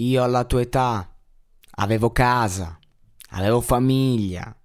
Io 0.00 0.22
alla 0.22 0.44
tua 0.44 0.60
età 0.60 1.12
avevo 1.70 2.10
casa, 2.10 2.78
avevo 3.30 3.60
famiglia. 3.60 4.56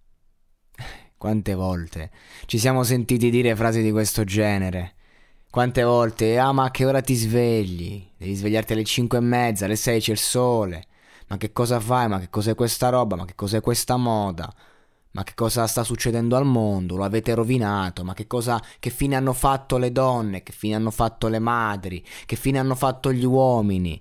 Quante 1.17 1.55
volte 1.55 2.11
ci 2.45 2.59
siamo 2.59 2.83
sentiti 2.83 3.31
dire 3.31 3.55
frasi 3.55 3.81
di 3.81 3.89
questo 3.89 4.23
genere? 4.25 4.93
Quante 5.49 5.81
volte, 5.81 6.37
ah 6.37 6.51
ma 6.51 6.65
a 6.65 6.71
che 6.71 6.85
ora 6.85 7.01
ti 7.01 7.15
svegli? 7.15 8.07
Devi 8.15 8.35
svegliarti 8.35 8.73
alle 8.73 8.83
5 8.83 9.17
e 9.17 9.21
mezza, 9.21 9.65
alle 9.65 9.75
6 9.75 10.01
c'è 10.01 10.11
il 10.11 10.19
sole. 10.19 10.85
Ma 11.29 11.37
che 11.37 11.51
cosa 11.51 11.79
fai? 11.79 12.07
Ma 12.07 12.19
che 12.19 12.29
cos'è 12.29 12.53
questa 12.53 12.89
roba? 12.89 13.15
Ma 13.15 13.25
che 13.25 13.33
cos'è 13.33 13.59
questa 13.59 13.97
moda? 13.97 14.53
Ma 15.13 15.23
che 15.23 15.33
cosa 15.33 15.65
sta 15.65 15.83
succedendo 15.83 16.35
al 16.35 16.45
mondo? 16.45 16.95
Lo 16.95 17.05
avete 17.05 17.33
rovinato? 17.33 18.03
Ma 18.03 18.13
che 18.13 18.27
cosa 18.27 18.61
che 18.77 18.91
fine 18.91 19.15
hanno 19.15 19.33
fatto 19.33 19.77
le 19.77 19.91
donne? 19.91 20.43
Che 20.43 20.51
fine 20.51 20.75
hanno 20.75 20.91
fatto 20.91 21.27
le 21.27 21.39
madri? 21.39 22.05
Che 22.27 22.35
fine 22.35 22.59
hanno 22.59 22.75
fatto 22.75 23.11
gli 23.11 23.25
uomini? 23.25 23.99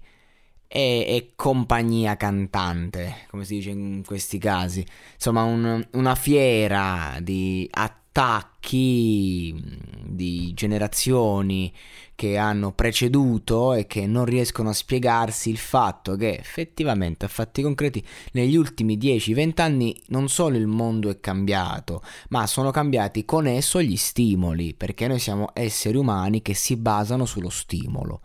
E, 0.74 1.04
e, 1.06 1.32
compagnia 1.36 2.16
cantante, 2.16 3.26
come 3.28 3.44
si 3.44 3.56
dice 3.56 3.70
in 3.70 4.02
questi 4.06 4.38
casi. 4.38 4.82
Insomma, 5.12 5.42
un, 5.42 5.86
una 5.92 6.14
fiera 6.14 7.18
di 7.20 7.68
attacchi 7.70 9.54
di 10.02 10.54
generazioni 10.54 11.70
che 12.14 12.38
hanno 12.38 12.72
preceduto 12.72 13.74
e 13.74 13.86
che 13.86 14.06
non 14.06 14.24
riescono 14.24 14.70
a 14.70 14.74
spiegarsi 14.74 15.50
il 15.50 15.58
fatto 15.58 16.16
che 16.16 16.38
effettivamente 16.38 17.26
a 17.26 17.28
fatti 17.28 17.60
concreti 17.60 18.02
negli 18.32 18.56
ultimi 18.56 18.96
10-20 18.96 19.60
anni 19.60 20.00
non 20.06 20.28
solo 20.28 20.56
il 20.56 20.68
mondo 20.68 21.10
è 21.10 21.20
cambiato, 21.20 22.02
ma 22.30 22.46
sono 22.46 22.70
cambiati 22.70 23.26
con 23.26 23.46
esso 23.46 23.82
gli 23.82 23.96
stimoli, 23.96 24.72
perché 24.72 25.06
noi 25.06 25.18
siamo 25.18 25.50
esseri 25.52 25.98
umani 25.98 26.40
che 26.40 26.54
si 26.54 26.76
basano 26.76 27.26
sullo 27.26 27.50
stimolo. 27.50 28.22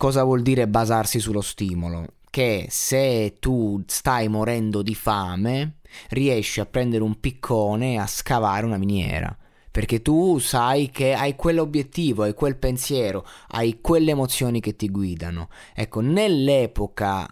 Cosa 0.00 0.24
vuol 0.24 0.40
dire 0.40 0.66
basarsi 0.66 1.20
sullo 1.20 1.42
stimolo? 1.42 2.06
Che 2.30 2.68
se 2.70 3.36
tu 3.38 3.82
stai 3.86 4.28
morendo 4.28 4.80
di 4.80 4.94
fame, 4.94 5.74
riesci 6.08 6.60
a 6.60 6.64
prendere 6.64 7.02
un 7.02 7.20
piccone 7.20 7.92
e 7.92 7.98
a 7.98 8.06
scavare 8.06 8.64
una 8.64 8.78
miniera. 8.78 9.36
Perché 9.70 10.00
tu 10.00 10.38
sai 10.38 10.88
che 10.88 11.12
hai 11.12 11.36
quell'obiettivo, 11.36 12.22
hai 12.22 12.32
quel 12.32 12.56
pensiero, 12.56 13.26
hai 13.48 13.82
quelle 13.82 14.12
emozioni 14.12 14.60
che 14.60 14.74
ti 14.74 14.88
guidano. 14.88 15.50
Ecco, 15.74 16.00
nell'epoca 16.00 17.28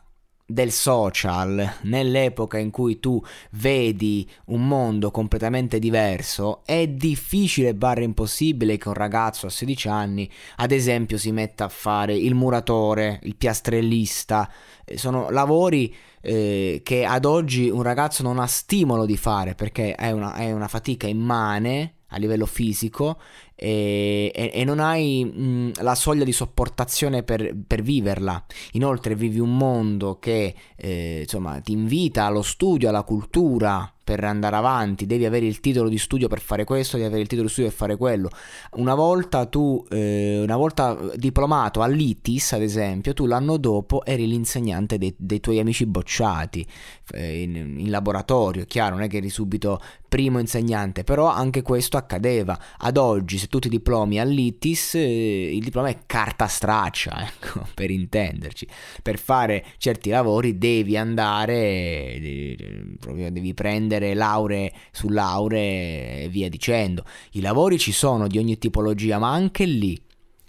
del 0.51 0.73
social, 0.73 1.75
nell'epoca 1.83 2.56
in 2.56 2.71
cui 2.71 2.99
tu 2.99 3.22
vedi 3.50 4.27
un 4.47 4.67
mondo 4.67 5.11
completamente 5.11 5.78
diverso, 5.78 6.62
è 6.65 6.87
difficile 6.89 7.75
barra 7.75 8.03
impossibile 8.03 8.78
che 8.78 8.89
un 8.89 8.95
ragazzo 8.95 9.47
a 9.47 9.50
16 9.50 9.89
anni, 9.89 10.31
ad 10.56 10.72
esempio, 10.72 11.19
si 11.19 11.33
metta 11.33 11.67
a 11.67 11.69
fare 11.69 12.17
il 12.17 12.34
muratore, 12.34 13.21
il 13.25 13.37
piastrellista. 13.37 14.50
Eh, 14.87 14.97
sono 14.97 15.28
lavori 15.28 15.95
eh, 16.22 16.81
che 16.83 17.05
ad 17.05 17.27
oggi 17.27 17.69
un 17.69 17.83
ragazzo 17.83 18.22
non 18.22 18.39
ha 18.39 18.47
stimolo 18.47 19.05
di 19.05 19.19
fare 19.19 19.55
perché 19.55 19.95
è 19.95 20.11
una, 20.12 20.34
è 20.34 20.51
una 20.51 20.67
fatica 20.67 21.06
immane 21.06 21.97
a 22.09 22.17
livello 22.17 22.47
fisico 22.47 23.21
e, 23.61 24.31
e, 24.33 24.51
e 24.55 24.65
non 24.65 24.79
hai 24.79 25.25
mh, 25.25 25.83
la 25.83 25.97
soglia 25.97 26.23
di 26.23 26.31
sopportazione 26.31 27.25
per, 27.25 27.57
per, 27.67 27.83
viverla. 27.83 28.45
Inoltre 28.73 29.17
vivi 29.17 29.41
un 29.41 29.57
mondo 29.57 30.21
che 30.21 30.55
eh, 30.77 31.21
insomma, 31.23 31.59
ti 31.61 31.73
invita 31.73 32.25
allo 32.25 32.43
studio, 32.43 32.89
alla 32.89 33.03
cultura, 33.03 33.93
per 34.09 34.25
andare 34.25 34.57
avanti, 34.57 35.05
devi 35.05 35.27
avere 35.27 35.45
il 35.45 35.61
titolo 35.61 35.91
di 35.91 35.99
studio 35.99 36.29
per 36.29 36.41
fare 36.41 36.65
questo, 36.65 36.97
devi 36.97 37.09
avere 37.09 37.21
il 37.21 37.29
titolo 37.29 37.47
di 37.47 37.53
studio 37.53 37.69
per 37.69 37.79
fare 37.79 37.97
quello. 37.99 38.31
Una 38.77 38.95
volta 38.95 39.45
tu, 39.45 39.85
eh, 39.91 40.41
una 40.43 40.57
volta 40.57 40.97
diplomato 41.15 41.83
all'ITIS, 41.83 42.55
ad 42.55 42.63
esempio, 42.63 43.13
tu 43.13 43.27
l'anno 43.27 43.59
dopo 43.59 44.03
eri 44.07 44.27
l'insegnante 44.27 44.97
dei, 44.97 45.15
dei 45.15 45.41
tuoi 45.41 45.59
amici 45.59 45.85
bocciati 45.85 46.67
eh, 47.13 47.43
in, 47.43 47.81
in, 47.81 47.91
laboratorio, 47.91 48.65
chiaro, 48.65 48.95
non 48.95 49.05
è 49.05 49.09
che 49.09 49.19
eri 49.19 49.29
subito 49.29 49.79
primo 50.09 50.39
insegnante, 50.39 51.05
però 51.05 51.27
anche 51.27 51.61
questo 51.61 51.99
accadeva. 51.99 52.59
Ad 52.79 52.97
oggi, 52.97 53.37
se 53.37 53.49
tu 53.49 53.59
ti 53.59 53.69
diplomi 53.69 54.19
all'ITIS, 54.19 54.95
eh, 54.95 55.55
il 55.55 55.63
diploma 55.63 55.89
è 55.89 55.99
carta 56.07 56.47
straccia, 56.47 57.13
ecco, 57.29 57.67
per 57.75 57.91
intenderci. 57.91 58.67
Per 59.03 59.19
fare 59.19 59.67
certi 59.77 60.09
lavori 60.09 60.57
devi 60.57 60.97
andare, 60.97 62.97
proprio 62.99 63.31
devi 63.31 63.53
prendere 63.53 63.97
prendere 63.98 64.14
lauree 64.14 64.72
su 64.91 65.09
lauree 65.09 66.22
e 66.22 66.28
via 66.28 66.48
dicendo. 66.48 67.04
I 67.32 67.41
lavori 67.41 67.78
ci 67.78 67.92
sono 67.92 68.26
di 68.26 68.38
ogni 68.38 68.59
tipologia, 68.59 69.19
ma 69.19 69.32
anche 69.32 69.64
lì. 69.64 70.00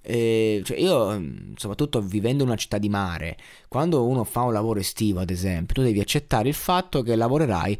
Eh, 0.01 0.61
cioè 0.63 0.77
io, 0.79 1.21
soprattutto 1.55 2.01
vivendo 2.01 2.43
in 2.43 2.49
una 2.49 2.57
città 2.57 2.77
di 2.77 2.89
mare, 2.89 3.37
quando 3.67 4.05
uno 4.07 4.23
fa 4.23 4.41
un 4.41 4.53
lavoro 4.53 4.79
estivo, 4.79 5.19
ad 5.19 5.29
esempio, 5.29 5.75
tu 5.75 5.81
devi 5.81 5.99
accettare 5.99 6.47
il 6.47 6.55
fatto 6.55 7.01
che 7.01 7.15
lavorerai 7.15 7.77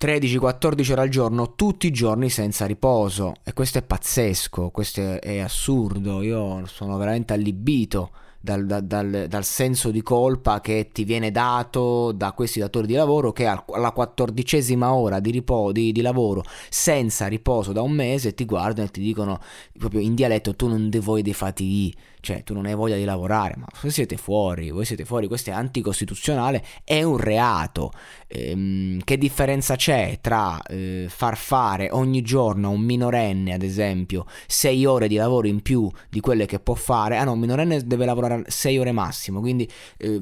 13-14 0.00 0.92
ore 0.92 1.00
al 1.00 1.08
giorno, 1.08 1.54
tutti 1.54 1.86
i 1.86 1.92
giorni 1.92 2.30
senza 2.30 2.66
riposo. 2.66 3.34
E 3.44 3.52
questo 3.52 3.78
è 3.78 3.82
pazzesco, 3.82 4.70
questo 4.70 5.20
è 5.20 5.38
assurdo. 5.38 6.22
Io 6.22 6.64
sono 6.66 6.96
veramente 6.96 7.34
allibito 7.34 8.10
dal, 8.40 8.64
dal, 8.84 9.26
dal, 9.28 9.44
senso 9.44 9.90
di 9.90 10.02
colpa 10.02 10.60
che 10.60 10.90
ti 10.92 11.04
viene 11.04 11.30
dato 11.32 12.12
da 12.12 12.32
questi 12.32 12.60
datori 12.60 12.86
di 12.86 12.94
lavoro 12.94 13.32
che 13.32 13.46
alla 13.46 13.90
quattordicesima 13.90 14.92
ora 14.92 15.18
di, 15.18 15.30
ripo, 15.30 15.72
di, 15.72 15.90
di, 15.90 16.00
lavoro 16.00 16.44
senza 16.68 17.26
riposo 17.26 17.72
da 17.72 17.82
un 17.82 17.92
mese 17.92 18.34
ti 18.34 18.44
guardano 18.44 18.86
e 18.86 18.90
ti 18.90 19.00
dicono 19.00 19.40
proprio 19.76 20.00
in 20.00 20.14
dialetto 20.14 20.54
tu 20.54 20.68
non 20.68 20.88
dei 20.88 21.34
fatichi 21.34 21.94
cioè 22.20 22.42
tu 22.42 22.54
non 22.54 22.66
hai 22.66 22.74
voglia 22.74 22.96
di 22.96 23.04
lavorare, 23.04 23.54
ma 23.56 23.66
voi 23.80 23.90
siete 23.90 24.16
fuori, 24.16 24.70
voi 24.70 24.84
siete 24.84 25.04
fuori, 25.04 25.26
questo 25.26 25.50
è 25.50 25.52
anticostituzionale, 25.52 26.64
è 26.84 27.02
un 27.02 27.16
reato. 27.16 27.90
Ehm, 28.26 29.00
che 29.04 29.16
differenza 29.16 29.76
c'è 29.76 30.18
tra 30.20 30.60
eh, 30.62 31.06
far 31.08 31.36
fare 31.36 31.88
ogni 31.90 32.22
giorno 32.22 32.68
a 32.68 32.70
un 32.70 32.80
minorenne, 32.80 33.54
ad 33.54 33.62
esempio, 33.62 34.26
6 34.46 34.84
ore 34.84 35.08
di 35.08 35.16
lavoro 35.16 35.46
in 35.46 35.62
più 35.62 35.90
di 36.08 36.20
quelle 36.20 36.46
che 36.46 36.60
può 36.60 36.74
fare? 36.74 37.16
Ah 37.16 37.24
no, 37.24 37.32
un 37.32 37.38
minorenne 37.38 37.86
deve 37.86 38.04
lavorare 38.04 38.44
6 38.46 38.78
ore 38.78 38.92
massimo, 38.92 39.40
quindi 39.40 39.68
eh, 39.96 40.20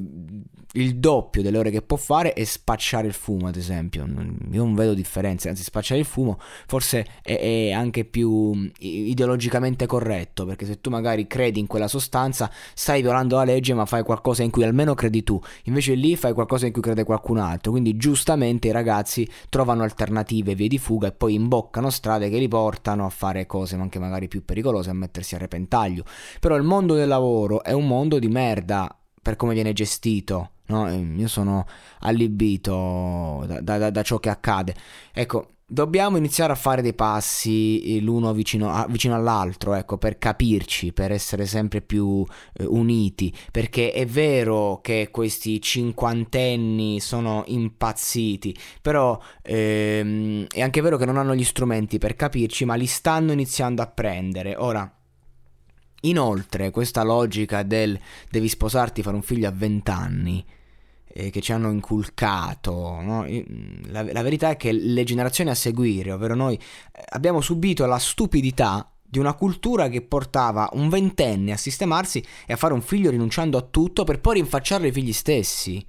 il 0.73 0.97
doppio 0.97 1.41
delle 1.41 1.57
ore 1.57 1.71
che 1.71 1.81
può 1.81 1.97
fare 1.97 2.33
è 2.33 2.43
spacciare 2.43 3.07
il 3.07 3.13
fumo, 3.13 3.47
ad 3.47 3.55
esempio. 3.55 4.05
Io 4.05 4.63
non 4.63 4.75
vedo 4.75 4.93
differenze, 4.93 5.49
anzi 5.49 5.63
spacciare 5.63 5.99
il 5.99 6.05
fumo 6.05 6.39
forse 6.67 7.05
è, 7.21 7.39
è 7.39 7.71
anche 7.71 8.05
più 8.05 8.69
ideologicamente 8.79 9.85
corretto, 9.85 10.45
perché 10.45 10.65
se 10.65 10.79
tu 10.81 10.89
magari 10.89 11.27
credi 11.27 11.59
in 11.59 11.67
quella 11.67 11.86
quella 11.87 11.89
sostanza, 11.89 12.51
stai 12.73 13.01
violando 13.01 13.37
la 13.37 13.45
legge 13.45 13.73
ma 13.73 13.85
fai 13.85 14.03
qualcosa 14.03 14.43
in 14.43 14.51
cui 14.51 14.63
almeno 14.63 14.93
credi 14.93 15.23
tu, 15.23 15.41
invece 15.63 15.95
lì 15.95 16.15
fai 16.15 16.33
qualcosa 16.33 16.67
in 16.67 16.73
cui 16.73 16.81
crede 16.81 17.03
qualcun 17.03 17.37
altro, 17.39 17.71
quindi 17.71 17.97
giustamente 17.97 18.67
i 18.67 18.71
ragazzi 18.71 19.27
trovano 19.49 19.83
alternative, 19.83 20.53
vie 20.53 20.67
di 20.67 20.77
fuga 20.77 21.07
e 21.07 21.11
poi 21.13 21.33
imboccano 21.33 21.89
strade 21.89 22.29
che 22.29 22.37
li 22.37 22.47
portano 22.47 23.05
a 23.05 23.09
fare 23.09 23.45
cose 23.45 23.75
anche 23.75 23.99
magari 23.99 24.27
più 24.27 24.43
pericolose, 24.43 24.89
a 24.89 24.93
mettersi 24.93 25.35
a 25.35 25.37
repentaglio. 25.37 26.03
Però 26.39 26.55
il 26.55 26.63
mondo 26.63 26.93
del 26.93 27.07
lavoro 27.07 27.63
è 27.63 27.71
un 27.71 27.87
mondo 27.87 28.19
di 28.19 28.27
merda 28.27 28.93
per 29.21 29.35
come 29.35 29.53
viene 29.53 29.73
gestito, 29.73 30.51
no? 30.67 30.89
Io 30.89 31.27
sono 31.27 31.65
allibito 31.99 33.43
da, 33.45 33.61
da, 33.61 33.89
da 33.89 34.01
ciò 34.01 34.17
che 34.19 34.29
accade. 34.29 34.75
Ecco, 35.13 35.47
dobbiamo 35.69 36.15
iniziare 36.15 36.53
a 36.53 36.55
fare 36.55 36.81
dei 36.81 36.93
passi 36.93 37.97
eh, 37.97 38.01
l'uno 38.01 38.31
vicino, 38.33 38.71
a, 38.71 38.87
vicino 38.89 39.15
all'altro, 39.15 39.73
ecco, 39.73 39.97
per 39.97 40.17
capirci, 40.17 40.93
per 40.93 41.11
essere 41.11 41.45
sempre 41.45 41.81
più 41.81 42.25
eh, 42.53 42.63
uniti, 42.63 43.35
perché 43.51 43.91
è 43.91 44.05
vero 44.05 44.79
che 44.81 45.09
questi 45.11 45.61
cinquantenni 45.61 47.01
sono 47.01 47.43
impazziti, 47.47 48.55
però 48.81 49.19
ehm, 49.41 50.47
è 50.47 50.61
anche 50.61 50.81
vero 50.81 50.95
che 50.95 51.05
non 51.05 51.17
hanno 51.17 51.35
gli 51.35 51.43
strumenti 51.43 51.97
per 51.97 52.15
capirci, 52.15 52.63
ma 52.63 52.75
li 52.75 52.87
stanno 52.87 53.33
iniziando 53.33 53.81
a 53.81 53.87
prendere. 53.87 54.55
Ora, 54.55 54.89
inoltre, 56.01 56.71
questa 56.71 57.03
logica 57.03 57.63
del 57.63 57.99
devi 58.29 58.47
sposarti, 58.47 59.03
fare 59.03 59.17
un 59.17 59.21
figlio 59.21 59.49
a 59.49 59.53
vent'anni, 59.53 60.45
eh, 61.07 61.29
che 61.29 61.41
ci 61.41 61.51
hanno 61.51 61.71
inculcato. 61.71 63.01
No? 63.01 63.25
La, 63.87 64.03
la, 64.03 64.21
verità 64.21 64.49
è 64.49 64.57
che 64.57 64.71
le 64.71 65.03
generazioni 65.03 65.49
a 65.49 65.55
seguire, 65.55 66.11
ovvero 66.11 66.35
noi, 66.35 66.55
eh, 66.55 67.03
abbiamo 67.09 67.41
subito 67.41 67.85
la 67.85 67.99
stupidità 67.99 68.91
di 69.09 69.19
una 69.19 69.33
cultura 69.33 69.87
che 69.87 70.01
portava 70.01 70.69
un 70.73 70.89
ventenne 70.89 71.53
a 71.53 71.57
sistemarsi 71.57 72.23
e 72.45 72.53
a 72.53 72.57
fare 72.57 72.73
un 72.73 72.81
figlio 72.81 73.09
rinunciando 73.09 73.57
a 73.57 73.61
tutto 73.61 74.03
per 74.03 74.19
poi 74.19 74.35
rinfacciarlo 74.35 74.85
ai 74.85 74.91
figli 74.91 75.13
stessi. 75.13 75.85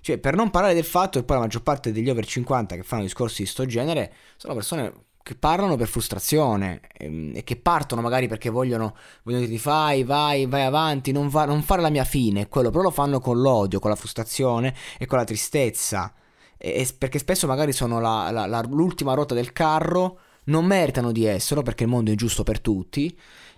Cioè, 0.00 0.18
per 0.18 0.34
non 0.34 0.50
parlare 0.50 0.74
del 0.74 0.84
fatto 0.84 1.18
che 1.18 1.24
poi 1.24 1.36
la 1.36 1.42
maggior 1.42 1.62
parte 1.62 1.92
degli 1.92 2.10
over 2.10 2.24
50 2.24 2.76
che 2.76 2.82
fanno 2.82 3.02
discorsi 3.02 3.42
di 3.42 3.48
sto 3.48 3.66
genere 3.66 4.12
sono 4.36 4.54
persone 4.54 4.92
che 5.26 5.34
parlano 5.34 5.74
per 5.74 5.88
frustrazione 5.88 6.82
ehm, 6.96 7.32
e, 7.34 7.42
che 7.42 7.56
partono 7.56 8.00
magari 8.00 8.28
perché 8.28 8.48
vogliono, 8.48 8.94
vogliono 9.24 9.44
dire 9.44 9.60
vai, 9.60 10.04
vai, 10.04 10.46
vai 10.46 10.62
avanti, 10.62 11.10
non, 11.10 11.28
va, 11.28 11.44
non, 11.46 11.62
fare 11.62 11.82
la 11.82 11.90
mia 11.90 12.04
fine, 12.04 12.46
quello 12.46 12.70
però 12.70 12.84
lo 12.84 12.90
fanno 12.92 13.18
con 13.18 13.40
l'odio, 13.40 13.80
con 13.80 13.90
la 13.90 13.96
frustrazione 13.96 14.72
e 14.96 15.06
con 15.06 15.18
la 15.18 15.24
tristezza, 15.24 16.14
e, 16.56 16.68
e 16.68 16.88
perché 16.96 17.18
spesso 17.18 17.48
magari 17.48 17.72
sono 17.72 17.98
la, 17.98 18.30
la, 18.30 18.46
la, 18.46 18.60
l'ultima 18.70 19.14
ruota 19.14 19.34
del 19.34 19.52
carro, 19.52 20.20
non 20.44 20.64
meritano 20.64 21.10
di 21.10 21.24
esserlo 21.24 21.64
perché 21.64 21.82
il 21.82 21.90
mondo 21.90 22.10
è 22.10 22.12
ingiusto 22.12 22.44
per 22.44 22.60
tutti 22.60 23.12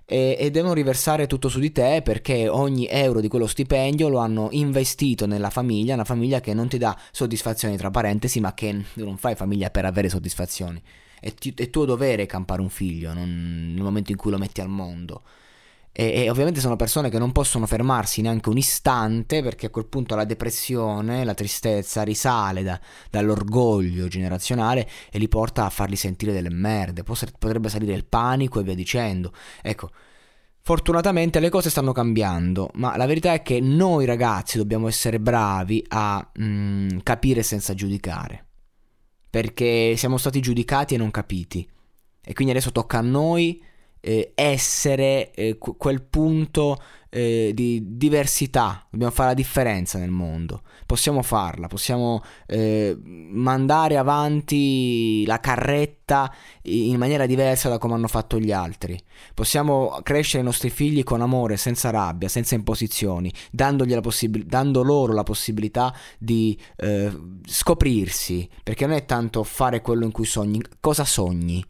e, 0.06 0.37
e, 0.38 0.50
devono 0.50 0.73
riversare 0.73 1.26
tutto 1.26 1.50
su 1.50 1.59
di 1.59 1.71
te 1.71 2.00
perché 2.03 2.49
ogni 2.49 2.87
euro 2.88 3.21
di 3.21 3.29
quello 3.29 3.47
stipendio 3.47 4.09
lo 4.09 4.17
hanno 4.21 4.49
investito 4.53 5.26
nella 5.26 5.50
famiglia, 5.50 5.93
una 5.93 6.05
famiglia 6.05 6.41
che 6.41 6.55
non 6.55 6.67
ti 6.67 6.79
dà 6.79 6.99
soddisfazioni 7.12 7.76
tra 7.76 7.91
parentesi, 7.91 8.41
ma 8.41 8.55
che 8.55 8.85
non 8.94 9.19
fai 9.19 9.35
famiglia 9.35 9.69
per 9.69 9.85
avere 9.85 10.09
soddisfazioni 10.09 10.82
è, 11.20 11.32
ti, 11.35 11.53
è 11.56 11.70
tuo 11.70 11.85
dovere 11.85 12.26
campare 12.26 12.61
un 12.61 12.70
figlio 12.70 13.12
non, 13.12 13.73
nel 13.75 13.82
momento 13.82 14.11
in 14.11 14.17
cui 14.17 14.31
lo 14.31 14.38
metti 14.38 14.61
al 14.61 14.69
mondo. 14.69 15.23
E, 16.00 16.12
e, 16.12 16.31
ovviamente 16.31 16.61
sono 16.61 16.76
persone 16.76 17.11
che 17.11 17.19
non 17.19 17.32
possono 17.32 17.67
fermarsi 17.67 18.20
neanche 18.20 18.49
un 18.50 18.56
istante 18.56 19.43
perché 19.43 19.67
a 19.67 19.70
quel 19.70 19.87
punto 19.87 20.15
la 20.15 20.25
depressione, 20.25 21.25
la 21.25 21.35
tristezza 21.35 22.03
risale 22.03 22.62
da, 22.62 22.81
dall'orgoglio 23.11 24.06
generazionale 24.06 24.88
e 25.11 25.19
li 25.19 25.26
porta 25.26 25.65
a 25.65 25.70
farli 25.70 25.97
sentire 25.97 26.32
delle 26.32 26.50
merde. 26.50 27.03
Potrebbe 27.03 27.69
salire 27.69 27.94
il 27.94 28.05
panico 28.05 28.61
e 28.61 28.62
via 28.62 28.76
dicendo. 28.76 29.32
Ecco, 29.61 29.91
fortunatamente 30.62 31.41
le 31.41 31.49
cose 31.49 31.69
stanno 31.69 31.91
cambiando, 31.91 32.71
ma 32.75 32.97
la 32.97 33.06
verità 33.06 33.32
è 33.32 33.43
che 33.43 33.59
noi 33.61 34.05
ragazzi 34.05 34.56
dobbiamo 34.56 34.87
essere 34.87 35.19
bravi 35.19 35.85
a 35.88 36.31
mm, 36.41 36.99
capire 37.03 37.43
senza 37.43 37.75
giudicare 37.75 38.48
perché 39.30 39.94
siamo 39.96 40.16
stati 40.16 40.40
giudicati 40.40 40.94
e 40.94 40.98
non 40.98 41.10
capiti. 41.10 41.69
E 42.25 42.32
quindi 42.34 42.52
adesso 42.52 42.72
tocca 42.72 42.98
a 42.98 43.02
noi 43.02 43.62
eh, 44.08 44.32
essere 44.34 45.32
eh, 45.32 45.58
quel 45.58 46.00
punto 46.00 46.78
eh, 47.10 47.52
di 47.52 47.82
diversità, 47.99 48.87
dobbiamo 48.88 49.12
fare 49.12 49.28
la 49.28 49.34
differenza 49.34 49.99
nel 49.99 50.10
mondo, 50.10 50.62
possiamo 50.87 51.22
farla, 51.22 51.66
possiamo 51.66 52.22
eh, 52.46 52.96
mandare 53.02 53.99
avanti 53.99 55.26
la 55.26 55.40
carretta 55.40 56.32
in 56.62 56.96
maniera 56.96 57.26
diversa 57.26 57.69
da 57.69 57.76
come 57.76 57.94
hanno 57.94 58.08
fatto 58.08 58.38
gli 58.38 58.50
altri, 58.50 58.99
possiamo 59.34 60.00
crescere 60.02 60.43
i 60.43 60.46
nostri 60.46 60.70
figli 60.70 61.04
con 61.04 61.20
amore, 61.20 61.58
senza 61.58 61.90
rabbia, 61.90 62.28
senza 62.31 62.54
imposizioni, 62.54 63.31
la 63.94 64.00
possib- 64.00 64.43
dando 64.44 64.82
loro 64.82 65.12
la 65.12 65.22
possibilità 65.22 65.94
di 66.19 66.58
eh, 66.76 67.14
scoprirsi, 67.44 68.49
perché 68.62 68.87
non 68.87 68.96
è 68.96 69.04
tanto 69.04 69.44
fare 69.44 69.82
quello 69.82 70.06
in 70.06 70.12
cui 70.12 70.25
sogni, 70.25 70.62
cosa 70.81 71.04
sogni 71.04 71.62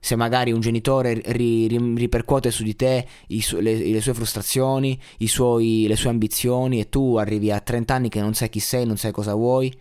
se 0.00 0.16
magari 0.16 0.52
un 0.52 0.60
genitore 0.60 1.20
ri, 1.26 1.66
ri, 1.66 1.94
ripercuote 1.96 2.50
su 2.50 2.62
di 2.62 2.76
te 2.76 3.06
su, 3.40 3.58
le, 3.58 3.76
le, 3.76 4.00
sue 4.00 4.14
frustrazioni, 4.14 5.00
suoi, 5.26 5.86
le 5.88 5.96
sue 5.96 6.10
ambizioni 6.10 6.80
e 6.80 6.88
tu 6.88 7.16
arrivi 7.16 7.50
a 7.50 7.60
30 7.60 7.94
anni 7.94 8.08
che 8.08 8.20
non 8.20 8.34
sai 8.34 8.48
chi 8.48 8.60
sei, 8.60 8.86
non 8.86 8.96
sai 8.96 9.12
cosa 9.12 9.34
vuoi, 9.34 9.76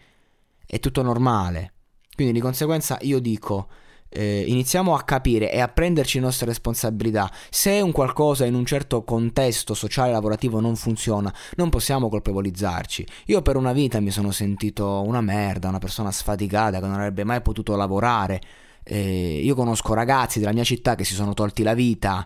è 0.66 0.80
tutto 0.80 1.02
normale. 1.02 1.74
Quindi 2.16 2.34
di 2.34 2.40
conseguenza 2.40 2.98
io 3.02 3.20
dico, 3.20 3.68
eh, 4.10 4.44
iniziamo 4.48 4.96
a 4.96 5.04
capire 5.04 5.52
e 5.52 5.60
a 5.60 5.68
prenderci 5.68 6.18
le 6.18 6.26
nostre 6.26 6.48
responsabilità. 6.48 7.32
Se 7.50 7.80
un 7.80 7.92
qualcosa 7.92 8.46
in 8.46 8.56
un 8.56 8.66
certo 8.66 9.04
contesto 9.04 9.76
sociale 9.76 10.12
lavorativo 10.12 10.60
non 10.60 10.76
funziona, 10.76 11.34
non 11.56 11.70
possiamo 11.70 12.10
colpevolizzarci. 12.10 13.06
Io 13.26 13.42
per 13.44 13.56
una 13.56 13.74
vita 13.74 14.00
mi 14.00 14.12
sono 14.12 14.32
sentito 14.32 15.04
una 15.06 15.22
merda, 15.22 15.70
una 15.70 15.78
persona 15.78 16.12
sfaticata 16.12 16.80
che 16.80 16.86
non 16.88 16.96
avrebbe 16.96 17.24
mai 17.24 17.42
potuto 17.42 17.76
lavorare 17.76 18.42
eh, 18.90 19.42
io 19.44 19.54
conosco 19.54 19.94
ragazzi 19.94 20.40
della 20.40 20.54
mia 20.54 20.64
città 20.64 20.96
che 20.96 21.04
si 21.04 21.14
sono 21.14 21.34
tolti 21.34 21.62
la 21.62 21.74
vita, 21.74 22.26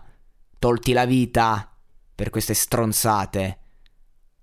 tolti 0.60 0.92
la 0.92 1.04
vita 1.04 1.68
per 2.14 2.30
queste 2.30 2.54
stronzate. 2.54 3.58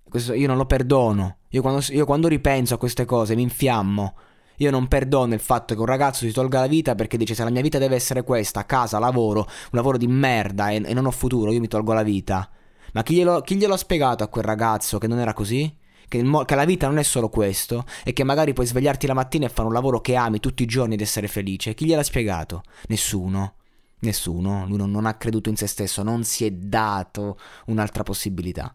Questo 0.04 0.34
io 0.34 0.46
non 0.46 0.58
lo 0.58 0.66
perdono. 0.66 1.38
Io 1.48 1.62
quando, 1.62 1.82
io 1.88 2.04
quando 2.04 2.28
ripenso 2.28 2.74
a 2.74 2.78
queste 2.78 3.06
cose 3.06 3.34
mi 3.34 3.42
infiammo. 3.42 4.16
Io 4.58 4.70
non 4.70 4.86
perdono 4.86 5.32
il 5.32 5.40
fatto 5.40 5.72
che 5.72 5.80
un 5.80 5.86
ragazzo 5.86 6.26
si 6.26 6.32
tolga 6.32 6.60
la 6.60 6.66
vita 6.66 6.94
perché 6.94 7.16
dice 7.16 7.34
se 7.34 7.42
la 7.42 7.48
mia 7.48 7.62
vita 7.62 7.78
deve 7.78 7.94
essere 7.94 8.22
questa, 8.22 8.66
casa, 8.66 8.98
lavoro, 8.98 9.40
un 9.40 9.70
lavoro 9.70 9.96
di 9.96 10.06
merda 10.06 10.68
e, 10.68 10.82
e 10.84 10.92
non 10.92 11.06
ho 11.06 11.10
futuro, 11.10 11.50
io 11.52 11.60
mi 11.60 11.68
tolgo 11.68 11.94
la 11.94 12.02
vita. 12.02 12.50
Ma 12.92 13.02
chi 13.02 13.14
glielo, 13.14 13.40
chi 13.40 13.56
glielo 13.56 13.72
ha 13.72 13.78
spiegato 13.78 14.22
a 14.24 14.28
quel 14.28 14.44
ragazzo 14.44 14.98
che 14.98 15.06
non 15.06 15.20
era 15.20 15.32
così? 15.32 15.74
Che, 16.10 16.24
mo- 16.24 16.44
che, 16.44 16.56
la 16.56 16.64
vita 16.64 16.88
non 16.88 16.98
è 16.98 17.04
solo 17.04 17.28
questo 17.28 17.84
e 18.02 18.12
che 18.12 18.24
magari 18.24 18.52
puoi 18.52 18.66
svegliarti 18.66 19.06
la 19.06 19.14
mattina 19.14 19.46
e 19.46 19.48
fare 19.48 19.68
un 19.68 19.72
lavoro 19.72 20.00
che 20.00 20.16
ami 20.16 20.40
tutti 20.40 20.64
i 20.64 20.66
giorni 20.66 20.94
ed 20.94 21.00
essere 21.00 21.28
felice. 21.28 21.72
Chi 21.72 21.86
gliel'ha 21.86 22.02
spiegato? 22.02 22.62
Nessuno. 22.88 23.54
Nessuno. 24.00 24.66
Lui 24.66 24.76
non, 24.76 24.90
non 24.90 25.06
ha 25.06 25.14
creduto 25.14 25.50
in 25.50 25.56
se 25.56 25.68
stesso, 25.68 26.02
non 26.02 26.24
si 26.24 26.44
è 26.44 26.50
dato 26.50 27.38
un'altra 27.66 28.02
possibilità. 28.02 28.74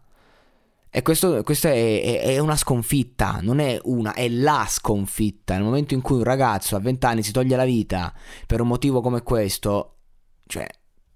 E 0.88 1.02
questo, 1.02 1.42
questo 1.42 1.68
è, 1.68 2.02
è, 2.02 2.20
è, 2.22 2.38
una 2.38 2.56
sconfitta, 2.56 3.40
non 3.42 3.58
è 3.58 3.78
una, 3.82 4.14
è 4.14 4.30
la 4.30 4.64
sconfitta. 4.66 5.54
Nel 5.54 5.64
momento 5.64 5.92
in 5.92 6.00
cui 6.00 6.16
un 6.16 6.22
ragazzo 6.22 6.74
a 6.74 6.80
20 6.80 7.04
anni 7.04 7.22
si 7.22 7.32
toglie 7.32 7.54
la 7.54 7.66
vita 7.66 8.14
per 8.46 8.62
un 8.62 8.68
motivo 8.68 9.02
come 9.02 9.22
questo, 9.22 9.96
cioè, 10.46 10.66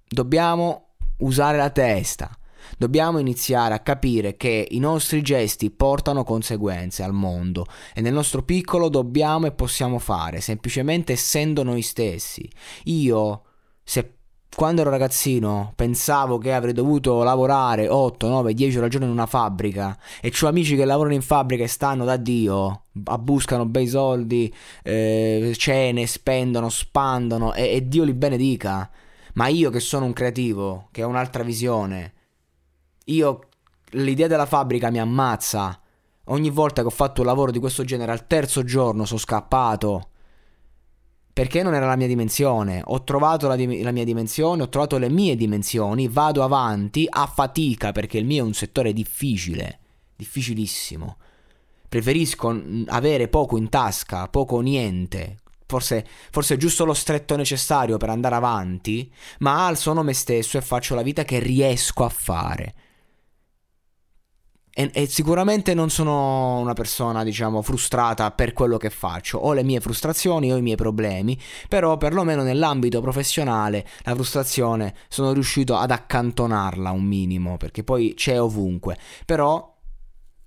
dobbiamo 0.07 0.97
usare 1.21 1.57
la 1.57 1.71
testa. 1.71 2.31
Dobbiamo 2.79 3.19
iniziare 3.19 3.75
a 3.75 3.81
capire 3.81 4.37
che 4.37 4.67
i 4.71 4.79
nostri 4.79 5.23
gesti 5.23 5.71
portano 5.71 6.25
conseguenze 6.25 7.03
al 7.03 7.13
mondo 7.13 7.67
e 7.95 8.01
nel 8.01 8.13
nostro 8.13 8.43
piccolo 8.43 8.89
dobbiamo 8.89 9.47
e 9.47 9.53
possiamo 9.53 9.99
fare, 9.99 10.41
semplicemente 10.41 11.13
essendo 11.13 11.63
noi 11.63 11.83
stessi. 11.83 12.49
Io, 12.85 13.43
se 13.83 14.15
quando 14.55 14.81
ero 14.81 14.91
ragazzino 14.91 15.73
pensavo 15.77 16.39
che 16.39 16.53
avrei 16.53 16.73
dovuto 16.73 17.23
lavorare 17.23 17.89
8, 17.89 18.29
9, 18.29 18.53
10 18.53 18.77
ore 18.77 18.85
al 18.87 18.91
giorno 18.91 19.07
in 19.07 19.13
una 19.13 19.27
fabbrica 19.27 19.97
e 20.21 20.33
ho 20.39 20.47
amici 20.49 20.75
che 20.75 20.85
lavorano 20.85 21.15
in 21.15 21.23
fabbrica 21.23 21.63
e 21.63 21.69
stanno 21.69 22.05
da 22.05 22.17
Dio, 22.17 22.87
abbuscano 23.05 23.67
bei 23.67 23.87
soldi, 23.87 24.53
eh, 24.83 25.55
cene, 25.57 26.07
spendono, 26.07 26.69
spandono 26.69 27.55
e, 27.55 27.75
e 27.77 27.89
Dio 27.89 28.05
li 28.05 28.13
benedica. 28.13 28.91
Ma 29.35 29.47
io 29.47 29.71
che 29.71 29.79
sono 29.79 30.07
un 30.07 30.13
creativo, 30.13 30.89
che 30.91 31.05
ho 31.05 31.09
un'altra 31.09 31.45
visione, 31.45 32.15
io 33.15 33.49
l'idea 33.91 34.27
della 34.27 34.47
fabbrica 34.47 34.91
mi 34.91 35.01
ammazza. 35.01 35.81
Ogni 36.25 36.51
volta 36.51 36.83
che 36.83 36.89
ho 36.89 36.93
fatto 36.93 37.23
un 37.23 37.27
lavoro 37.27 37.51
di 37.51 37.59
questo 37.59 37.85
genere 37.85 38.13
al 38.13 38.27
terzo 38.27 38.63
giorno 38.63 39.05
sono 39.05 39.19
scappato. 39.19 40.09
Perché 41.33 41.63
non 41.63 41.75
era 41.75 41.87
la 41.87 41.97
mia 41.97 42.07
dimensione. 42.07 42.83
Ho 42.85 43.03
trovato 43.03 43.49
la, 43.49 43.57
di- 43.57 43.83
la, 43.83 43.93
mia 43.93 44.05
dimensione, 44.05 44.63
ho 44.63 44.69
trovato 44.69 44.99
le 44.99 45.09
mie 45.09 45.37
dimensioni, 45.37 46.09
vado 46.09 46.43
avanti 46.43 47.07
a 47.09 47.27
fatica 47.27 47.93
perché 47.93 48.19
il 48.19 48.27
mio 48.27 48.45
è 48.45 48.47
un 48.47 48.53
settore 48.53 48.93
difficile, 48.93 49.79
difficilissimo. 50.17 51.17
Preferisco 51.89 52.63
avere 52.87 53.29
poco 53.29 53.57
in 53.57 53.69
tasca, 53.69 54.29
poco 54.29 54.57
o 54.57 54.61
niente. 54.61 55.39
Forse, 55.67 56.07
forse 56.31 56.55
è 56.55 56.57
giusto 56.57 56.85
lo 56.85 56.95
stretto 56.95 57.37
necessario 57.37 57.97
per 57.97 58.11
andare 58.11 58.35
avanti, 58.35 59.11
ma 59.39 59.73
sono 59.77 60.03
me 60.03 60.13
stesso 60.13 60.59
e 60.59 60.63
faccio 60.63 60.95
la 60.97 61.03
vita 61.03 61.25
che 61.25 61.39
riesco 61.39 62.05
a 62.05 62.09
fare. 62.09 62.75
E, 64.73 64.91
e, 64.93 65.07
sicuramente 65.07 65.75
non 65.75 65.91
sono 65.91 66.59
una 66.59 66.75
persona, 66.75 67.25
diciamo, 67.25 67.61
frustrata 67.63 68.31
per 68.31 68.53
quello 68.53 68.77
che 68.77 68.91
faccio. 68.91 69.39
Ho 69.39 69.53
le 69.53 69.65
mie 69.65 69.81
frustrazioni, 69.81 70.53
ho 70.53 70.57
i 70.57 70.63
miei 70.63 70.77
problemi, 70.77 71.39
però 71.69 71.97
perlomeno 71.97 72.43
nell'ambito 72.43 73.01
professionale 73.01 73.87
la 74.03 74.15
frustrazione 74.15 74.95
sono 75.09 75.33
riuscito 75.33 75.77
ad 75.77 75.91
accantonarla 75.91 76.91
un 76.91 77.05
minimo, 77.05 77.57
perché 77.57 77.83
poi 77.83 78.15
c'è 78.15 78.41
ovunque. 78.41 78.97
Però 79.27 79.79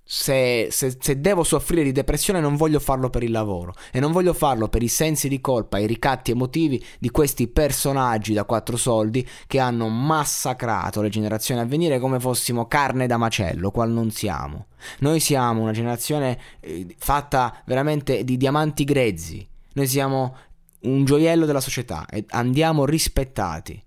Se, 0.06 0.68
se, 0.70 0.98
se, 1.00 1.20
devo 1.20 1.44
soffrire 1.44 1.82
di 1.82 1.92
depressione 1.92 2.38
non 2.38 2.56
voglio 2.56 2.78
farlo 2.78 3.08
per 3.08 3.22
il 3.22 3.30
lavoro 3.30 3.72
e 3.90 4.00
non 4.00 4.12
voglio 4.12 4.34
farlo 4.34 4.68
per 4.68 4.82
i 4.82 4.88
sensi 4.88 5.28
di 5.28 5.40
colpa 5.40 5.78
i 5.78 5.86
ricatti 5.86 6.30
emotivi 6.30 6.84
di 6.98 7.10
questi 7.10 7.48
personaggi 7.48 8.34
da 8.34 8.44
quattro 8.44 8.76
soldi 8.76 9.26
che 9.46 9.58
hanno 9.58 9.88
massacrato 9.88 11.00
le 11.00 11.08
generazioni 11.08 11.62
a 11.62 11.64
venire 11.64 11.98
come 11.98 12.20
fossimo 12.20 12.66
carne 12.66 13.06
da 13.06 13.16
macello, 13.16 13.70
qual 13.70 13.90
non 13.90 14.10
siamo. 14.10 14.66
Noi 14.98 15.20
siamo 15.20 15.62
una 15.62 15.72
generazione 15.72 16.38
eh, 16.60 16.94
fatta 16.98 17.62
veramente 17.64 18.24
di 18.24 18.36
diamanti 18.36 18.84
grezzi, 18.84 19.48
noi 19.72 19.86
siamo 19.86 20.36
un 20.80 21.04
gioiello 21.06 21.46
della 21.46 21.60
società 21.60 22.04
e 22.10 22.26
andiamo 22.28 22.84
rispettati 22.84 23.82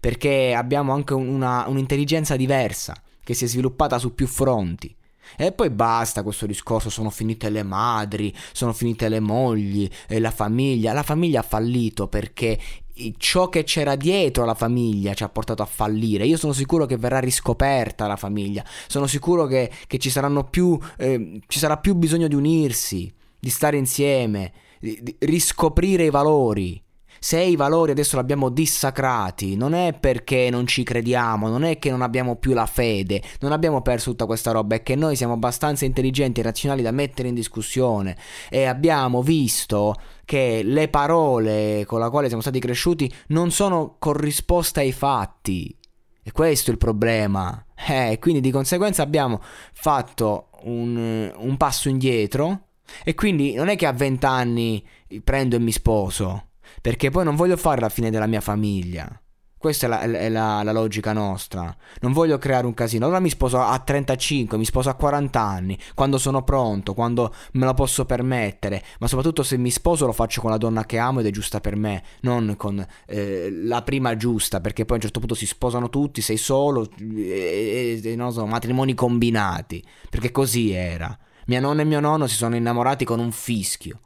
perché 0.00 0.54
abbiamo 0.54 0.92
anche 0.92 1.14
una, 1.14 1.66
un'intelligenza 1.68 2.36
diversa 2.36 2.94
che 3.22 3.34
si 3.34 3.44
è 3.44 3.48
sviluppata 3.48 3.98
su 3.98 4.14
più 4.14 4.26
fronti. 4.26 4.94
E 5.36 5.52
poi 5.52 5.70
basta 5.70 6.22
questo 6.22 6.46
discorso, 6.46 6.90
sono 6.90 7.10
finite 7.10 7.50
le 7.50 7.62
madri, 7.62 8.34
sono 8.52 8.72
finite 8.72 9.08
le 9.08 9.20
mogli, 9.20 9.88
e 10.06 10.20
la 10.20 10.30
famiglia. 10.30 10.92
La 10.92 11.02
famiglia 11.02 11.40
ha 11.40 11.44
fallito 11.44 12.08
perché 12.08 12.58
ciò 13.18 13.48
che 13.48 13.64
c'era 13.64 13.94
dietro 13.94 14.44
la 14.44 14.54
famiglia 14.54 15.14
ci 15.14 15.22
ha 15.22 15.28
portato 15.28 15.62
a 15.62 15.66
fallire. 15.66 16.26
Io 16.26 16.36
sono 16.36 16.52
sicuro 16.52 16.86
che 16.86 16.96
verrà 16.96 17.18
riscoperta 17.18 18.06
la 18.06 18.16
famiglia, 18.16 18.64
sono 18.86 19.06
sicuro 19.06 19.46
che, 19.46 19.70
che 19.86 19.98
ci, 19.98 20.12
più, 20.50 20.78
eh, 20.96 21.40
ci 21.46 21.58
sarà 21.58 21.76
più 21.76 21.94
bisogno 21.94 22.28
di 22.28 22.34
unirsi, 22.34 23.12
di 23.38 23.50
stare 23.50 23.76
insieme, 23.76 24.52
di, 24.80 24.98
di 25.02 25.16
riscoprire 25.20 26.04
i 26.04 26.10
valori. 26.10 26.82
Se 27.18 27.40
i 27.40 27.56
valori 27.56 27.92
adesso 27.92 28.16
li 28.16 28.22
abbiamo 28.22 28.48
dissacrati, 28.48 29.56
non 29.56 29.74
è 29.74 29.96
perché 29.98 30.48
non 30.50 30.66
ci 30.66 30.82
crediamo, 30.82 31.48
non 31.48 31.64
è 31.64 31.78
che 31.78 31.90
non 31.90 32.02
abbiamo 32.02 32.36
più 32.36 32.52
la 32.52 32.66
fede, 32.66 33.22
non 33.40 33.52
abbiamo 33.52 33.82
perso 33.82 34.10
tutta 34.10 34.26
questa 34.26 34.52
roba, 34.52 34.76
è 34.76 34.82
che 34.82 34.94
noi 34.94 35.16
siamo 35.16 35.32
abbastanza 35.34 35.84
intelligenti 35.84 36.40
e 36.40 36.42
razionali 36.42 36.82
da 36.82 36.90
mettere 36.90 37.28
in 37.28 37.34
discussione 37.34 38.16
e 38.48 38.64
abbiamo 38.64 39.22
visto 39.22 39.94
che 40.24 40.62
le 40.64 40.88
parole 40.88 41.84
con 41.86 42.00
le 42.00 42.10
quali 42.10 42.26
siamo 42.26 42.42
stati 42.42 42.58
cresciuti 42.58 43.12
non 43.28 43.50
sono 43.50 43.96
corrisposte 43.98 44.80
ai 44.80 44.92
fatti. 44.92 45.74
E 46.22 46.32
questo 46.32 46.70
è 46.70 46.72
il 46.72 46.78
problema. 46.78 47.64
Eh, 47.88 48.18
quindi 48.20 48.40
di 48.40 48.50
conseguenza 48.50 49.02
abbiamo 49.02 49.40
fatto 49.72 50.48
un, 50.62 51.32
un 51.36 51.56
passo 51.56 51.88
indietro 51.88 52.62
e 53.04 53.14
quindi 53.14 53.54
non 53.54 53.68
è 53.68 53.76
che 53.76 53.86
a 53.86 53.92
vent'anni 53.92 54.84
prendo 55.22 55.54
e 55.54 55.60
mi 55.60 55.70
sposo 55.70 56.45
perché 56.80 57.10
poi 57.10 57.24
non 57.24 57.36
voglio 57.36 57.56
fare 57.56 57.80
la 57.80 57.88
fine 57.88 58.10
della 58.10 58.26
mia 58.26 58.40
famiglia. 58.40 59.20
Questa 59.58 59.86
è, 59.86 59.88
la, 59.88 60.00
è 60.02 60.28
la, 60.28 60.62
la, 60.62 60.72
logica 60.72 61.14
nostra. 61.14 61.74
Non 62.00 62.12
voglio 62.12 62.36
creare 62.36 62.66
un 62.66 62.74
casino. 62.74 63.06
Allora 63.06 63.20
mi 63.20 63.30
sposo 63.30 63.58
a 63.58 63.78
35, 63.78 64.58
mi 64.58 64.66
sposo 64.66 64.90
a 64.90 64.94
40 64.94 65.40
anni, 65.40 65.78
quando 65.94 66.18
sono 66.18 66.44
pronto, 66.44 66.92
quando 66.92 67.34
me 67.52 67.64
lo 67.64 67.72
posso 67.72 68.04
permettere. 68.04 68.84
Ma 69.00 69.08
soprattutto 69.08 69.42
se 69.42 69.56
mi 69.56 69.70
sposo 69.70 70.04
lo 70.04 70.12
faccio 70.12 70.42
con 70.42 70.50
la 70.50 70.58
donna 70.58 70.84
che 70.84 70.98
amo 70.98 71.20
ed 71.20 71.26
è 71.26 71.30
giusta 71.30 71.60
per 71.60 71.74
me, 71.74 72.02
non 72.20 72.54
con 72.56 72.86
eh, 73.06 73.50
la 73.50 73.82
prima 73.82 74.14
giusta, 74.14 74.60
perché 74.60 74.84
poi 74.84 74.92
a 74.92 74.96
un 74.96 75.02
certo 75.02 75.20
punto 75.20 75.34
si 75.34 75.46
sposano 75.46 75.88
tutti, 75.88 76.20
sei 76.20 76.36
solo, 76.36 76.88
e, 77.16 78.00
e, 78.04 78.14
non 78.14 78.32
so, 78.32 78.44
matrimoni 78.46 78.92
combinati. 78.94 79.82
Perché 80.10 80.30
così 80.30 80.70
era. 80.72 81.18
Mia 81.46 81.60
nonna 81.60 81.80
e 81.80 81.84
mio 81.84 82.00
nonno 82.00 82.26
si 82.26 82.36
sono 82.36 82.56
innamorati 82.56 83.06
con 83.06 83.20
un 83.20 83.32
fischio. 83.32 84.00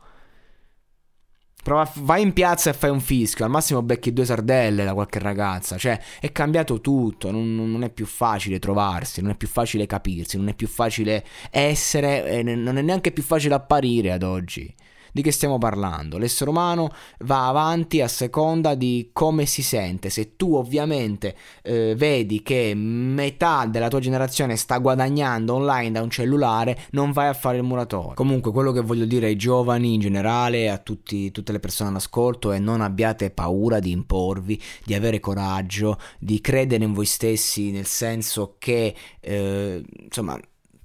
Prova, 1.63 1.91
vai 1.97 2.23
in 2.23 2.33
piazza 2.33 2.71
e 2.71 2.73
fai 2.73 2.91
un 2.91 3.01
fischio, 3.01 3.45
al 3.45 3.51
massimo 3.51 3.83
becchi 3.83 4.13
due 4.13 4.25
sardelle 4.25 4.85
da 4.85 4.95
qualche 4.95 5.19
ragazza, 5.19 5.77
cioè 5.77 6.01
è 6.19 6.33
cambiato 6.33 6.81
tutto, 6.81 7.31
non, 7.31 7.55
non, 7.55 7.83
è 7.83 7.91
più 7.91 8.07
facile 8.07 8.59
trovarsi, 8.59 9.21
non 9.21 9.33
è 9.33 9.37
più 9.37 9.49
facile 9.49 9.87
capirsi, 9.87 10.39
non 10.39 10.49
è 10.49 10.55
più 10.55 10.69
facile 10.69 11.25
essere, 11.51 12.25
e 12.27 12.43
non 12.43 12.79
è 12.79 12.83
neanche 12.83 13.13
più 13.13 13.23
facile 13.23 13.55
apparire 13.55 14.11
ad 14.13 14.23
oggi. 14.23 14.75
Di 15.13 15.23
che 15.23 15.33
stiamo 15.33 15.59
parlando? 15.59 16.19
L'essere 16.19 16.51
umano 16.51 16.91
va 17.21 17.49
avanti 17.49 18.01
a 18.01 18.09
seconda 18.09 18.75
di 18.75 19.11
come 19.13 19.47
si 19.47 19.63
sente. 19.63 20.11
Se 20.11 20.37
tu 20.37 20.55
ovviamente 20.55 21.37
eh, 21.63 21.95
vedi 21.97 22.43
che 22.43 22.75
metà 22.75 23.67
della 23.67 23.89
tua 23.89 24.01
generazione 24.01 24.57
sta 24.57 24.79
guadagnando 24.79 25.55
online 25.55 25.93
da 25.93 26.03
un 26.03 26.11
cellulare, 26.11 26.79
non 26.91 27.13
vai 27.13 27.29
a 27.29 27.35
fare 27.35 27.57
il 27.57 27.63
muratore. 27.63 28.15
Comunque 28.15 28.53
quello 28.53 28.73
che 28.73 28.81
voglio 28.81 29.05
dire 29.05 29.27
ai 29.27 29.37
giovani 29.37 29.95
in 29.95 30.01
generale, 30.01 30.71
a 30.71 30.79
tutti, 30.79 31.31
tutte 31.31 31.53
le 31.53 31.61
persone 31.61 31.91
all'ascolto, 31.91 32.53
è 32.53 32.59
non 32.59 32.81
abbiate 32.81 33.31
paura 33.31 33.79
di 33.79 33.91
imporvi, 33.91 34.61
di 34.85 34.95
avere 34.95 35.21
coraggio, 35.21 35.99
di 36.19 36.41
credere 36.41 36.85
in 36.85 36.93
voi 36.93 37.07
stessi, 37.07 37.71
nel 37.71 37.87
senso 37.87 38.57
che 38.59 38.95
eh, 39.21 39.85
insomma 39.99 40.39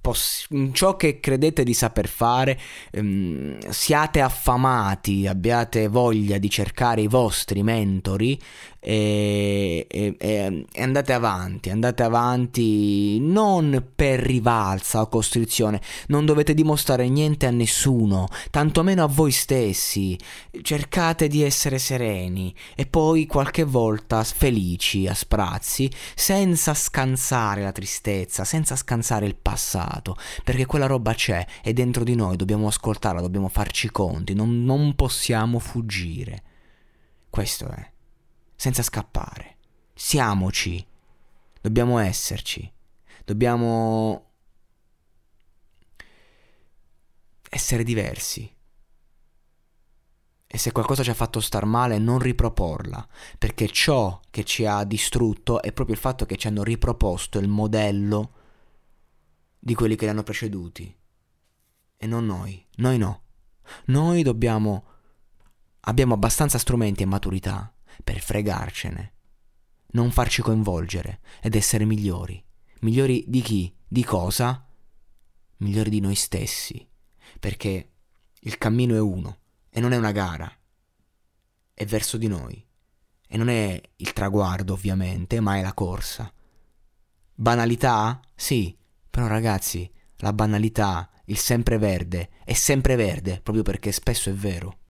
poss- 0.05 0.45
ciò 0.71 0.95
che 0.97 1.19
credete 1.19 1.63
di 1.63 1.73
saper 1.73 2.07
fare, 2.07 2.59
ehm, 2.91 3.57
siate 3.69 4.21
affamati, 4.21 5.25
abbiate 5.25 5.87
voglia 5.87 6.37
di 6.37 6.47
cercare 6.47 7.01
i 7.01 7.07
vostri 7.07 7.63
mentori 7.63 8.39
e, 8.87 9.87
e, 9.89 10.15
e, 10.15 10.65
andate 10.79 11.11
avanti, 11.11 11.71
andate 11.71 12.03
avanti 12.03 13.17
non 13.19 13.83
per 13.95 14.19
rivalsa 14.19 15.01
o 15.01 15.09
costrizione, 15.09 15.81
non 16.09 16.23
dovete 16.23 16.53
dimostrare 16.53 17.09
niente 17.09 17.47
a 17.47 17.49
nessuno, 17.49 18.27
tantomeno 18.51 19.03
a 19.03 19.07
voi 19.07 19.31
stessi, 19.31 20.15
cercate 20.61 21.27
di 21.27 21.41
essere 21.41 21.79
sereni 21.79 22.53
e 22.75 22.85
poi 22.85 23.25
qualche 23.25 23.63
volta 23.63 24.23
felici 24.23 25.07
a 25.07 25.15
sprazzi, 25.15 25.89
senza 26.13 26.75
scansare 26.75 27.63
la 27.63 27.71
tristezza, 27.71 28.43
senza 28.43 28.75
scansare 28.75 29.25
il 29.25 29.35
passato, 29.35 30.15
perché 30.43 30.67
quella 30.67 30.85
roba 30.85 31.15
c'è 31.15 31.43
e 31.63 31.73
dentro 31.73 32.03
di 32.03 32.13
noi 32.13 32.35
dobbiamo 32.35 32.67
ascoltarla, 32.67 33.21
dobbiamo 33.21 33.47
farci 33.47 33.89
conti, 33.89 34.35
non, 34.35 34.63
non 34.63 34.93
possiamo 34.93 35.57
fuggire. 35.57 36.43
Questo 37.31 37.67
è 37.67 37.93
senza 38.55 38.81
scappare. 38.81 39.57
Siamoci. 39.93 40.85
Dobbiamo 41.61 41.97
esserci. 41.99 42.71
Dobbiamo 43.23 44.31
essere 47.49 47.83
diversi. 47.83 48.53
E 50.47 50.57
se 50.57 50.71
qualcosa 50.71 51.03
ci 51.03 51.09
ha 51.09 51.15
fatto 51.15 51.39
star 51.39 51.65
male, 51.65 51.97
non 51.97 52.19
riproporla, 52.19 53.07
perché 53.37 53.67
ciò 53.67 54.19
che 54.29 54.43
ci 54.43 54.65
ha 54.65 54.83
distrutto 54.83 55.61
è 55.61 55.73
proprio 55.73 55.95
il 55.95 56.01
fatto 56.01 56.25
che 56.25 56.37
ci 56.37 56.47
hanno 56.47 56.63
riproposto 56.63 57.39
il 57.39 57.47
modello 57.47 58.31
di 59.59 59.73
quelli 59.73 59.95
che 59.95 60.05
li 60.05 60.11
hanno 60.11 60.23
preceduti. 60.23 60.95
E 61.97 62.07
non 62.07 62.25
noi. 62.25 62.63
Noi 62.75 62.97
no. 62.97 63.23
Noi 63.85 64.21
dobbiamo... 64.21 64.85
abbiamo 65.81 66.13
abbastanza 66.13 66.57
strumenti 66.57 67.03
e 67.03 67.07
maturità 67.07 67.74
per 68.03 68.19
fregarcene, 68.19 69.13
non 69.91 70.11
farci 70.11 70.41
coinvolgere 70.41 71.21
ed 71.41 71.55
essere 71.55 71.85
migliori. 71.85 72.43
Migliori 72.81 73.23
di 73.27 73.41
chi? 73.41 73.73
Di 73.87 74.03
cosa? 74.03 74.67
Migliori 75.57 75.89
di 75.89 75.99
noi 75.99 76.15
stessi, 76.15 76.87
perché 77.39 77.91
il 78.41 78.57
cammino 78.57 78.95
è 78.95 78.99
uno 78.99 79.39
e 79.69 79.79
non 79.79 79.93
è 79.93 79.97
una 79.97 80.11
gara, 80.11 80.51
è 81.73 81.85
verso 81.85 82.17
di 82.17 82.27
noi. 82.27 82.63
E 83.27 83.37
non 83.37 83.49
è 83.49 83.81
il 83.97 84.13
traguardo, 84.13 84.73
ovviamente, 84.73 85.39
ma 85.39 85.57
è 85.57 85.61
la 85.61 85.73
corsa. 85.73 86.31
Banalità? 87.33 88.21
Sì, 88.33 88.77
però 89.09 89.27
ragazzi, 89.27 89.91
la 90.17 90.31
banalità, 90.31 91.09
il 91.25 91.37
sempreverde, 91.37 92.29
è 92.43 92.53
sempreverde 92.53 93.41
proprio 93.41 93.63
perché 93.63 93.91
spesso 93.91 94.29
è 94.29 94.33
vero. 94.33 94.79